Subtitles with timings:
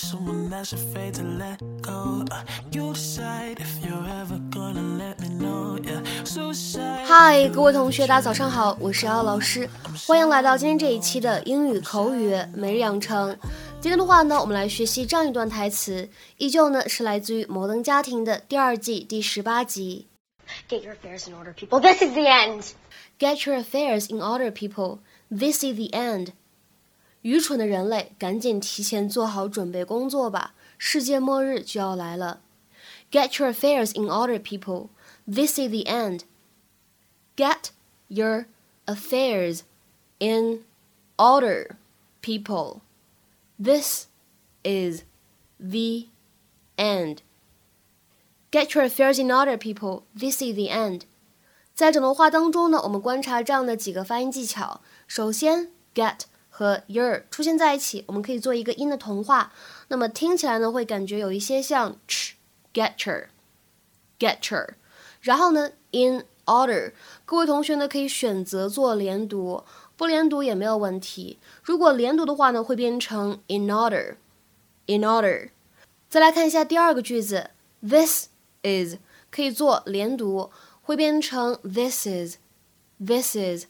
[0.00, 2.24] someone that's afraid to let go.
[2.30, 2.42] Uh,
[2.72, 5.78] you decide if you're ever gonna let me know.
[5.82, 7.04] Yeah, suicide.
[7.04, 9.68] 嗨，各位同学，大家早上好，我是姚老师，
[10.06, 13.36] 欢迎来到今天这一期的英语口语每日养成。
[13.80, 16.08] 今天的话呢，我们来学习这样一段台词，
[16.38, 20.06] 依旧呢是来自于《摩登家庭》的第二季第十八集。
[20.68, 21.80] Get your affairs in order, people.
[21.80, 22.72] This is the end.
[23.18, 24.98] Get your affairs in order, people.
[25.30, 26.32] This is the end.
[27.21, 32.41] 愚蠢的人类，赶紧提前做好准备工作吧，世界末日就要来了。
[33.11, 34.89] Get your affairs in order, people.
[35.25, 36.21] This is the end.
[37.35, 37.69] Get
[38.07, 38.45] your
[38.85, 39.61] affairs
[40.19, 40.63] in
[41.17, 41.75] order,
[42.21, 42.81] people.
[43.57, 44.07] This
[44.63, 45.03] is
[45.57, 46.07] the
[46.77, 47.19] end.
[48.51, 50.03] Get your affairs in order, people.
[50.17, 51.01] This is the end.
[51.73, 54.81] 在整段话当中呢，我们观察这样的几个发音技巧。
[55.07, 56.21] 首先，get
[56.60, 59.50] 和 your 出现在一起，我们可以做一个音的同化。
[59.88, 64.74] 那么听起来呢，会感觉有一些像 ch，getcher，getcher。
[65.22, 66.92] 然后呢，in order，
[67.24, 69.64] 各位同学呢可以选择做连读，
[69.96, 71.38] 不连读也没有问题。
[71.62, 75.48] 如果连读的话呢，会变成 in order，in order。
[76.10, 77.48] 再来看一下第二个句子
[77.80, 78.26] ，this
[78.62, 78.96] is
[79.30, 80.50] 可以做连读，
[80.82, 83.64] 会变成 this is，this is。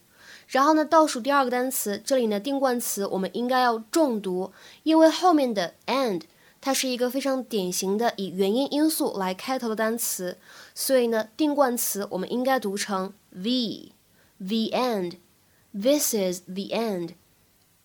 [0.49, 4.51] 然后呢，倒数第二个单词，这里呢定冠词我们应该要重读，
[4.83, 6.21] 因为后面的 and
[6.61, 10.37] 它是一个非常典型的以元音因素来开头的单词，
[10.73, 17.15] 所以呢定冠词我们应该读成 the，the end。This is the end.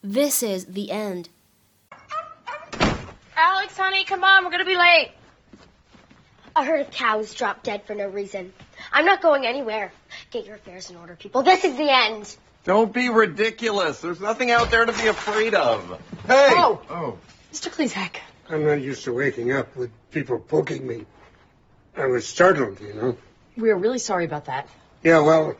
[0.02, 1.26] This is the end.
[3.34, 5.10] Alex, honey, come on, we're gonna be late.
[6.54, 8.52] A herd of cows dropped dead for no reason.
[8.92, 9.90] I'm not going anywhere.
[10.35, 11.43] Get your affairs in order, people.
[11.43, 12.35] This is the end.
[12.65, 14.01] Don't be ridiculous.
[14.01, 15.81] There's nothing out there to be afraid of.
[16.27, 16.49] Hey!
[16.51, 16.81] Oh.
[16.89, 17.17] Oh.
[17.53, 17.71] Mr.
[17.71, 18.17] Klezak.
[18.49, 21.05] I'm not used to waking up with people poking me.
[21.95, 23.17] I was startled, you know.
[23.55, 24.67] We're really sorry about that.
[25.03, 25.55] Yeah, well,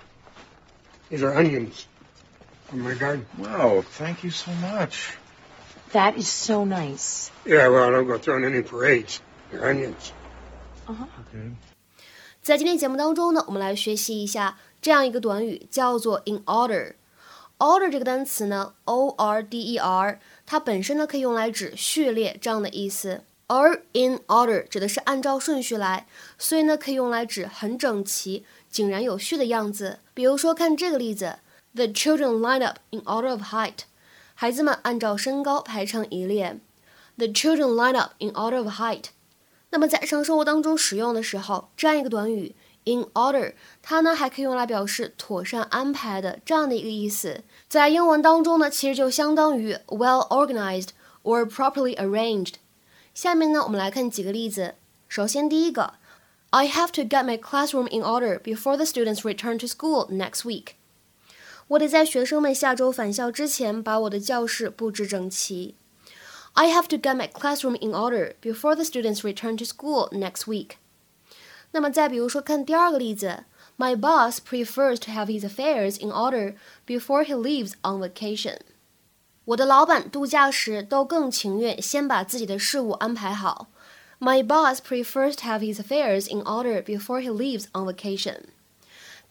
[1.10, 1.88] these are onions
[2.66, 3.26] from my garden.
[3.38, 5.10] Wow, thank you so much.
[5.94, 7.32] That is so nice.
[7.46, 9.22] Yeah, well, I don't go throwing any parades.
[9.52, 10.12] They're onions.
[10.86, 11.06] Uh huh.
[11.30, 11.48] Okay.
[12.46, 16.94] 在今天节目当中呢，我们来学习一下这样一个短语，叫做 in order。
[17.58, 26.06] order 这个单词呢，o r d e r，它本身呢可以用来指序列这样的意思，而 in order 指的是按照顺序来，
[26.38, 29.98] 所以呢可以用来指很整齐、井然有序的样子。
[30.14, 31.40] 比如说看这个例子
[31.74, 33.80] ，The children line up in order of height，
[34.36, 36.60] 孩子们按照身高排成一列。
[37.18, 39.06] The children line up in order of height。
[39.76, 42.56] 那么在日常生活当中使用的时候，这样一个短语
[42.86, 47.44] in order，它呢还可以用来表示妥善安排的这样的一个意思。
[47.68, 50.92] 在英文当中呢，其实就相当于 well organized
[51.24, 52.54] or properly arranged。
[53.14, 54.76] 下面呢，我们来看几个例子。
[55.10, 55.96] 首先第一个
[56.52, 60.68] ，I have to get my classroom in order before the students return to school next week。
[61.68, 65.76] 我得在学生们下周返校之前把我的教室布置整齐。
[66.55, 70.77] I have to get my classroom in order before the students return to school next week.
[71.73, 73.45] 那么再比如说，看第二个例子，
[73.79, 76.55] My boss prefers to have his affairs in order
[76.87, 78.59] before he leaves on vacation.
[79.47, 83.69] 我的老板度假时都更情愿先把自己的事务安排好。
[84.19, 88.43] My boss prefers to have his affairs in order before he leaves on vacation.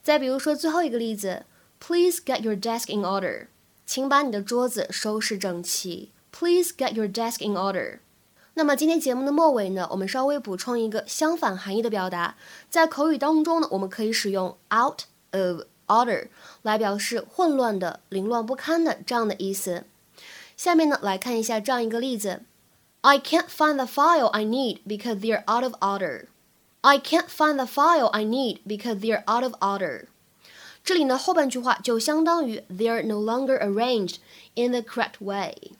[0.02, 1.44] 再比如说最后一个例子，
[1.78, 3.46] Please get your desk in order.
[3.86, 6.10] 请把你的桌子收拾整齐。
[6.34, 7.98] Please get your desk in order.
[8.54, 12.36] 那么今天节目的末尾呢，我们稍微补充一个相反含义的表达，
[12.68, 16.28] 在口语当中呢，我们可以使用 out of order
[16.62, 19.84] 来表示混乱的、凌乱不堪的这样的意思。
[20.56, 22.42] 下面呢，来看一下这样一个例子：
[23.00, 26.26] I can't find the file I need because they're out of order.
[26.82, 30.06] I can't find the file I need because they're out of order.
[30.82, 34.16] 这里呢，后半句话就相当于 they're no longer arranged
[34.54, 35.72] in the correct way.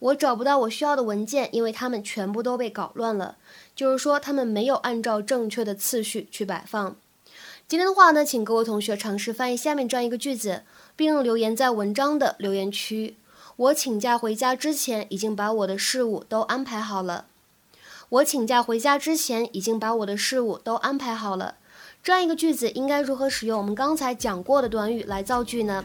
[0.00, 3.36] 我找不到我需要的文件，因为它们全部都被搞乱了。
[3.76, 6.96] 就是说，他们没有按照正确的次序去摆放。
[7.68, 10.62] 今天的话呢，请各位同学尝试翻译下面这样一个句子，
[10.96, 13.16] 并留言在文章的留言区。
[13.56, 17.26] 我请假回家之前，已经把我的事物都安排好了。
[18.08, 21.56] 我请假回家之前，已经把我的事物都安排好了。
[22.02, 25.84] 这样一个句子应该如何使用我们刚才讲过的短语来造句呢？